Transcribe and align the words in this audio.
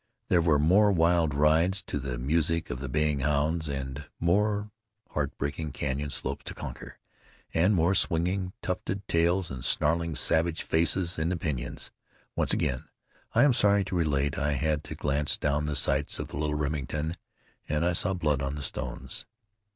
There 0.29 0.41
were 0.41 0.57
more 0.57 0.91
wild 0.91 1.31
rides 1.35 1.83
to 1.83 1.99
the 1.99 2.17
music 2.17 2.71
of 2.71 2.79
the 2.79 2.89
baying 2.89 3.19
hounds, 3.19 3.67
and 3.69 4.05
more 4.19 4.71
heart 5.11 5.37
breaking 5.37 5.73
canyon 5.73 6.09
slopes 6.09 6.43
to 6.45 6.55
conquer, 6.55 6.97
and 7.53 7.75
more 7.75 7.93
swinging, 7.93 8.51
tufted 8.63 9.07
tails 9.07 9.51
and 9.51 9.63
snarling 9.63 10.15
savage 10.15 10.63
faces 10.63 11.19
in 11.19 11.29
the 11.29 11.37
pinyons. 11.37 11.91
Once 12.35 12.51
again, 12.51 12.85
I 13.35 13.43
am 13.43 13.53
sorry 13.53 13.83
to 13.85 13.95
relate, 13.95 14.39
I 14.39 14.53
had 14.53 14.83
to 14.85 14.95
glance 14.95 15.37
down 15.37 15.67
the 15.67 15.75
sights 15.75 16.17
of 16.17 16.29
the 16.29 16.37
little 16.37 16.55
Remington, 16.55 17.15
and 17.69 17.85
I 17.85 17.93
saw 17.93 18.15
blood 18.15 18.41
on 18.41 18.55
the 18.55 18.63
stones. 18.63 19.27